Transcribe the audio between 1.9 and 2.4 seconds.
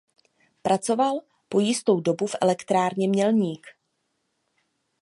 dobu v